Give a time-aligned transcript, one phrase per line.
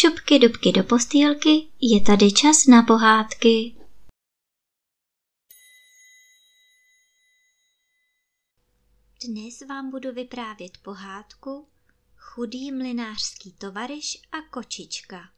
[0.00, 3.76] šupky dubky do postýlky, je tady čas na pohádky.
[9.26, 11.68] Dnes vám budu vyprávět pohádku
[12.16, 15.30] Chudý mlinářský tovariš a kočička.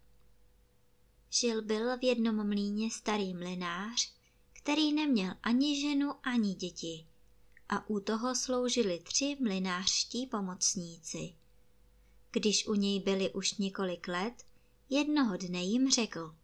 [1.30, 4.12] Žil byl v jednom mlíně starý mlinář,
[4.52, 7.06] který neměl ani ženu, ani děti
[7.68, 11.34] a u toho sloužili tři mlinářští pomocníci.
[12.32, 14.49] Když u něj byli už několik let,
[14.90, 16.34] jednoho dne jim řekl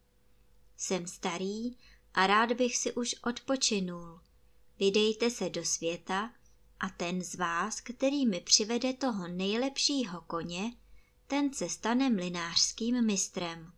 [0.76, 1.76] Jsem starý
[2.14, 4.20] a rád bych si už odpočinul.
[4.78, 6.30] Vydejte se do světa
[6.80, 10.72] a ten z vás, který mi přivede toho nejlepšího koně,
[11.26, 13.72] ten se stane mlinářským mistrem.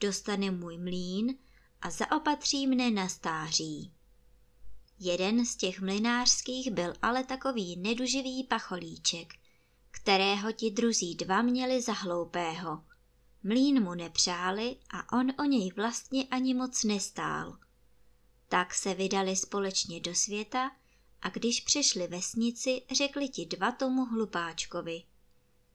[0.00, 1.38] Dostane můj mlín
[1.80, 3.92] a zaopatří mne na stáří.
[4.98, 9.34] Jeden z těch mlinářských byl ale takový neduživý pacholíček,
[9.90, 12.87] kterého ti druzí dva měli za hloupého.
[13.48, 17.58] Mlín mu nepřáli a on o něj vlastně ani moc nestál.
[18.48, 20.70] Tak se vydali společně do světa
[21.22, 25.02] a když přišli vesnici, řekli ti dva tomu hlupáčkovi.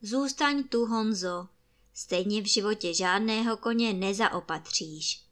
[0.02, 1.48] Zůstaň tu, Honzo,
[1.94, 5.24] stejně v životě žádného koně nezaopatříš.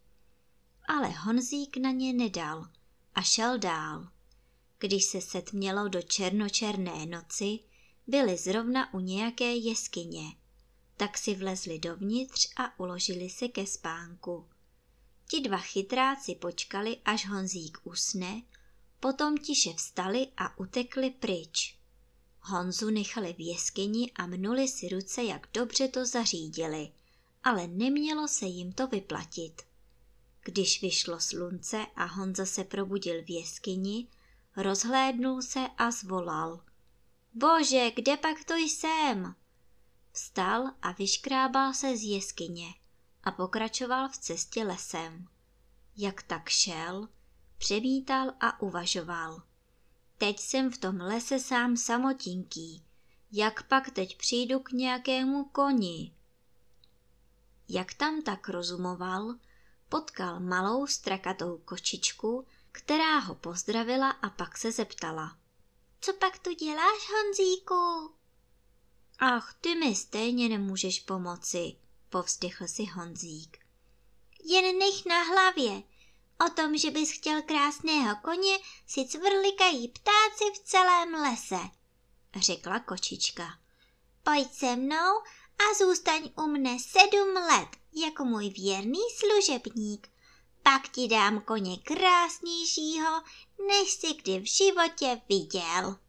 [0.88, 2.68] Ale Honzík na ně nedal
[3.16, 4.08] a šel dál.
[4.80, 7.60] Když se setmělo do černočerné noci,
[8.08, 10.41] byli zrovna u nějaké jeskyně,
[11.02, 14.46] tak si vlezli dovnitř a uložili se ke spánku.
[15.30, 18.42] Ti dva chytráci počkali, až Honzík usne,
[19.00, 21.78] potom tiše vstali a utekli pryč.
[22.42, 26.92] Honzu nechali v jeskyni a mnuli si ruce, jak dobře to zařídili,
[27.44, 29.62] ale nemělo se jim to vyplatit.
[30.44, 34.08] Když vyšlo slunce a Honza se probudil v jeskyni,
[34.56, 36.64] rozhlédnul se a zvolal.
[37.34, 39.36] Bože, kde pak to jsem?
[40.14, 42.74] Vstal a vyškrábal se z jeskyně
[43.24, 45.28] a pokračoval v cestě lesem.
[45.98, 47.08] Jak tak šel,
[47.58, 49.44] přemítal a uvažoval.
[50.18, 52.84] Teď jsem v tom lese sám samotinký,
[53.32, 56.16] jak pak teď přijdu k nějakému koni?
[57.70, 59.36] Jak tam tak rozumoval,
[59.90, 65.38] potkal malou strakatou kočičku, která ho pozdravila a pak se zeptala.
[66.02, 68.21] Co pak tu děláš, Honzíku?
[69.24, 71.76] Ach, ty mi stejně nemůžeš pomoci,
[72.10, 73.58] povzdychl si Honzík.
[74.44, 75.84] Jen nech na hlavě.
[76.46, 81.60] O tom, že bys chtěl krásného koně, si cvrlikají ptáci v celém lese,
[82.36, 83.60] řekla kočička.
[84.24, 85.22] Pojď se mnou
[85.60, 90.10] a zůstaň u mne sedm let jako můj věrný služebník.
[90.64, 93.22] Pak ti dám koně krásnějšího,
[93.68, 96.00] než jsi kdy v životě viděl.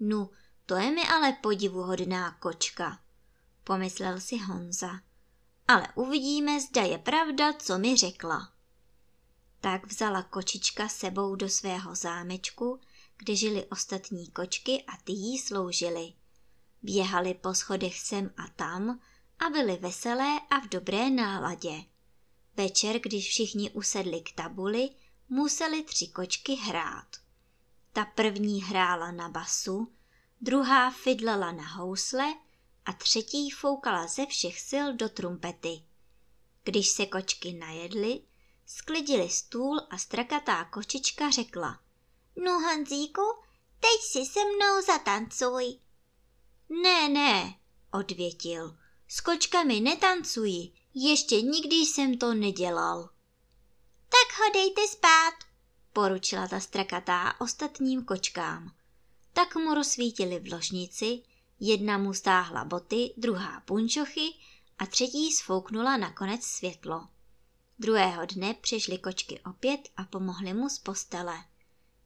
[0.00, 0.30] Nu,
[0.68, 3.00] to je mi ale podivuhodná kočka,
[3.64, 5.00] pomyslel si Honza.
[5.68, 8.52] Ale uvidíme, zda je pravda, co mi řekla.
[9.60, 12.80] Tak vzala kočička sebou do svého zámečku,
[13.16, 16.12] kde žili ostatní kočky a ty jí sloužily.
[16.82, 19.00] Běhali po schodech sem a tam
[19.38, 21.84] a byli veselé a v dobré náladě.
[22.56, 24.90] Večer, když všichni usedli k tabuli,
[25.28, 27.16] museli tři kočky hrát.
[27.92, 29.92] Ta první hrála na basu,
[30.40, 32.34] druhá fidlala na housle
[32.84, 35.82] a třetí foukala ze všech sil do trumpety.
[36.64, 38.20] Když se kočky najedly,
[38.66, 41.80] sklidili stůl a strakatá kočička řekla.
[42.44, 43.22] No Hanzíku,
[43.80, 45.78] teď si se mnou zatancuj.
[46.82, 47.54] Ne, ne,
[47.92, 48.78] odvětil.
[49.08, 53.10] S kočkami netancuji, ještě nikdy jsem to nedělal.
[54.08, 55.34] Tak ho dejte spát,
[55.92, 58.77] poručila ta strakatá ostatním kočkám.
[59.38, 61.22] Tak mu rozsvítili v ložnici,
[61.60, 64.34] jedna mu stáhla boty, druhá punčochy
[64.78, 67.08] a třetí sfouknula nakonec světlo.
[67.78, 71.44] Druhého dne přišly kočky opět a pomohly mu z postele.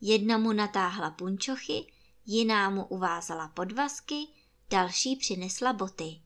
[0.01, 1.93] Jedna mu natáhla punčochy,
[2.27, 4.27] jiná mu uvázala podvazky,
[4.71, 6.21] další přinesla boty.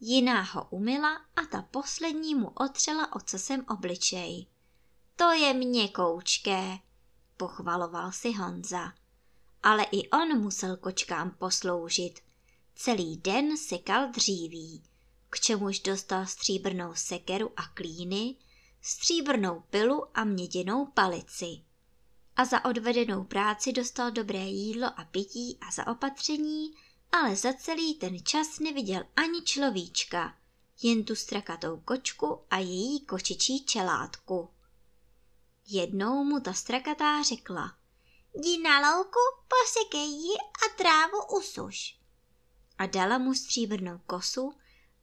[0.00, 4.46] Jiná ho umila a ta poslední mu otřela ocasem obličej.
[5.16, 6.78] To je měkoučké,
[7.36, 8.92] pochvaloval si Honza.
[9.64, 12.20] Ale i on musel kočkám posloužit.
[12.74, 14.82] Celý den sekal dříví,
[15.30, 18.36] k čemuž dostal stříbrnou sekeru a klíny,
[18.82, 21.46] stříbrnou pilu a měděnou palici.
[22.36, 26.74] A za odvedenou práci dostal dobré jídlo a pití a za opatření,
[27.12, 30.34] ale za celý ten čas neviděl ani človíčka,
[30.82, 34.48] jen tu strakatou kočku a její kočičí čelátku.
[35.66, 37.76] Jednou mu ta strakatá řekla,
[38.34, 41.98] jdi na louku, posekej ji a trávu usuš.
[42.78, 44.54] A dala mu stříbrnou kosu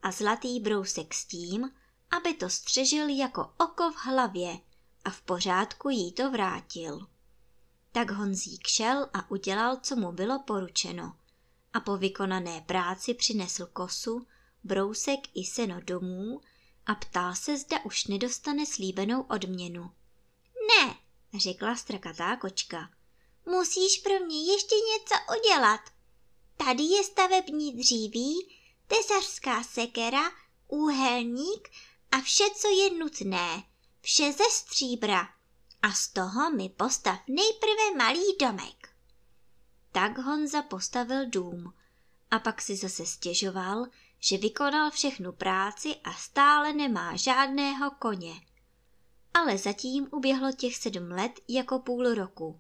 [0.02, 1.72] a zlatý brousek s tím,
[2.12, 4.60] aby to střežil jako oko v hlavě
[5.06, 7.08] a v pořádku jí to vrátil.
[7.92, 11.16] Tak Honzík šel a udělal, co mu bylo poručeno.
[11.74, 14.28] A po vykonané práci přinesl kosu,
[14.64, 16.42] brousek i seno domů
[16.86, 19.92] a ptal se, zda už nedostane slíbenou odměnu.
[20.68, 20.96] Ne,
[21.40, 22.90] řekla strakatá kočka.
[23.46, 25.82] Musíš pro mě ještě něco udělat.
[26.58, 28.58] Tady je stavební dříví,
[28.88, 30.32] tesařská sekera,
[30.68, 31.70] úhelník
[32.12, 33.64] a vše, co je nutné.
[34.02, 35.30] Vše ze stříbra.
[35.82, 38.90] A z toho mi postav nejprve malý domek.
[39.92, 41.74] Tak Honza postavil dům
[42.32, 43.86] a pak si zase stěžoval,
[44.20, 48.34] že vykonal všechnu práci a stále nemá žádného koně.
[49.34, 52.60] Ale zatím uběhlo těch sedm let jako půl roku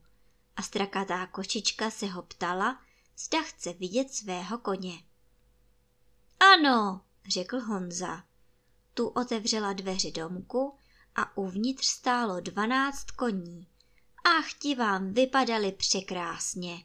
[0.55, 2.81] a strakatá kočička se ho ptala,
[3.17, 5.03] zda chce vidět svého koně.
[6.53, 8.23] Ano, řekl Honza.
[8.93, 10.75] Tu otevřela dveře domku
[11.15, 13.67] a uvnitř stálo dvanáct koní.
[14.23, 16.83] Ach, ti vám vypadali překrásně.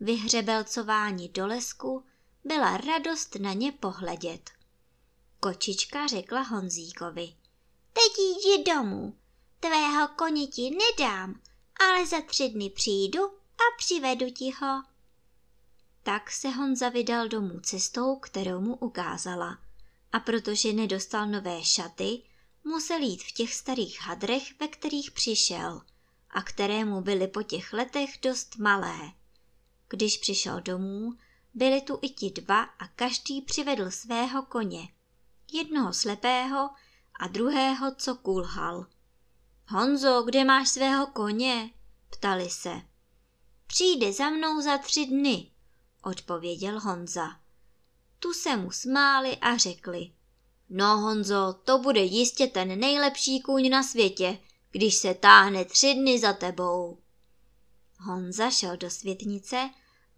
[0.00, 2.04] Vyhřebelcováni do lesku
[2.44, 4.50] byla radost na ně pohledět.
[5.40, 7.34] Kočička řekla Honzíkovi.
[7.92, 9.16] Teď jdi domů,
[9.60, 11.40] tvého koně ti nedám,
[11.80, 14.82] ale za tři dny přijdu a přivedu ti ho.
[16.02, 19.58] Tak se Honza vydal domů cestou, kterou mu ukázala.
[20.12, 22.22] A protože nedostal nové šaty,
[22.64, 25.80] musel jít v těch starých hadrech, ve kterých přišel
[26.30, 29.12] a které mu byly po těch letech dost malé.
[29.88, 31.14] Když přišel domů,
[31.54, 34.88] byli tu i ti dva a každý přivedl svého koně.
[35.52, 36.70] Jednoho slepého
[37.20, 38.86] a druhého, co kulhal.
[39.72, 41.70] Honzo, kde máš svého koně?
[42.10, 42.82] Ptali se.
[43.66, 45.50] Přijde za mnou za tři dny,
[46.02, 47.28] odpověděl Honza.
[48.18, 50.12] Tu se mu smáli a řekli.
[50.70, 54.38] No Honzo, to bude jistě ten nejlepší kůň na světě,
[54.70, 56.98] když se táhne tři dny za tebou.
[57.98, 59.70] Honza šel do světnice,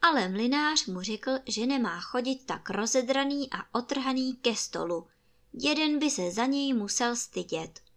[0.02, 5.06] ale mlinář mu řekl, že nemá chodit tak rozedraný a otrhaný ke stolu.
[5.52, 7.91] Jeden by se za něj musel stydět.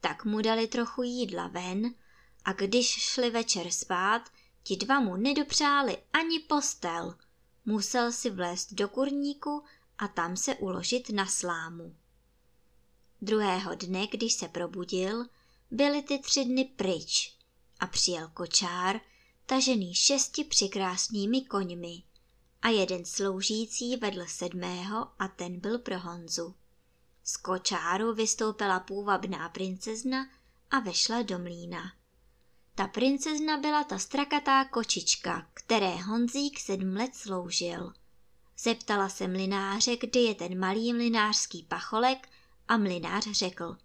[0.00, 1.94] Tak mu dali trochu jídla ven
[2.44, 4.22] a když šli večer spát,
[4.62, 7.14] ti dva mu nedopřáli ani postel.
[7.64, 9.64] Musel si vlézt do kurníku
[9.98, 11.96] a tam se uložit na slámu.
[13.22, 15.26] Druhého dne, když se probudil,
[15.70, 17.36] byly ty tři dny pryč
[17.80, 19.00] a přijel kočár,
[19.46, 22.02] tažený šesti překrásnými koňmi
[22.62, 26.54] a jeden sloužící vedl sedmého a ten byl pro Honzu.
[27.24, 30.26] Z kočáru vystoupila půvabná princezna
[30.70, 31.92] a vešla do mlína.
[32.74, 37.92] Ta princezna byla ta strakatá kočička, které Honzík sedm let sloužil.
[38.58, 42.28] Zeptala se mlináře, kde je ten malý mlinářský pacholek
[42.68, 43.76] a mlinář řekl.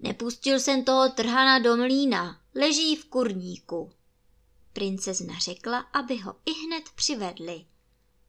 [0.00, 3.92] Nepustil jsem toho trhana do mlína, leží v kurníku.
[4.72, 7.64] Princezna řekla, aby ho i hned přivedli.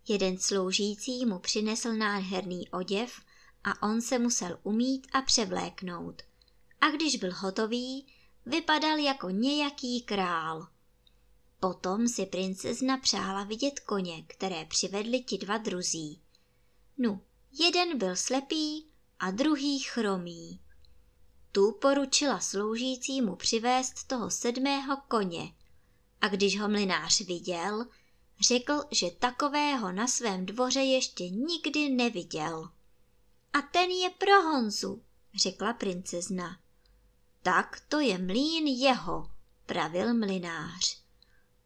[0.07, 3.21] Jeden sloužící mu přinesl nádherný oděv
[3.65, 6.21] a on se musel umít a převléknout.
[6.81, 8.07] A když byl hotový,
[8.45, 10.67] vypadal jako nějaký král.
[11.59, 16.21] Potom si princezna přála vidět koně, které přivedli ti dva druzí.
[16.97, 18.87] Nu, jeden byl slepý
[19.19, 20.59] a druhý chromý.
[21.51, 25.53] Tu poručila sloužícímu přivést toho sedmého koně
[26.21, 27.85] a když ho mlinář viděl,
[28.39, 32.69] řekl, že takového na svém dvoře ještě nikdy neviděl.
[33.55, 35.03] A ten je pro Honzu,
[35.35, 36.59] řekla princezna.
[37.43, 39.31] Tak to je mlín jeho,
[39.65, 41.01] pravil mlinář.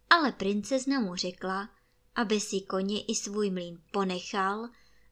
[0.10, 1.70] Ale princezna mu řekla,
[2.16, 4.70] aby si koně i svůj mlín ponechal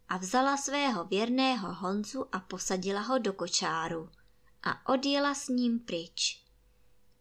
[0.09, 4.09] a vzala svého věrného Honzu a posadila ho do kočáru
[4.63, 6.43] a odjela s ním pryč.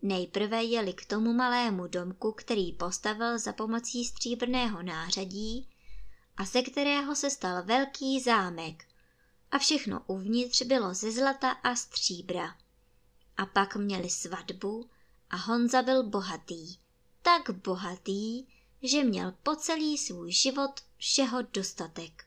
[0.03, 5.69] Nejprve jeli k tomu malému domku, který postavil za pomocí stříbrného nářadí
[6.37, 8.85] a ze kterého se stal velký zámek
[9.50, 12.57] a všechno uvnitř bylo ze zlata a stříbra.
[13.37, 14.91] A pak měli svatbu
[15.31, 16.79] a Honza byl bohatý,
[17.23, 18.47] tak bohatý,
[18.83, 22.26] že měl po celý svůj život všeho dostatek.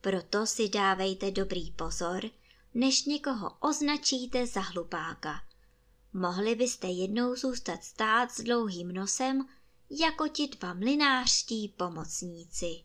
[0.00, 2.30] Proto si dávejte dobrý pozor,
[2.74, 5.42] než někoho označíte za hlupáka.
[6.12, 9.48] Mohli byste jednou zůstat stát s dlouhým nosem,
[9.90, 12.84] jako ti dva mlinářští pomocníci.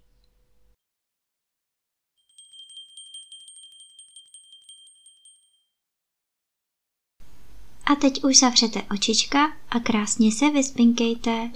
[7.85, 11.51] A teď už zavřete očička a krásně se vyspinkejte.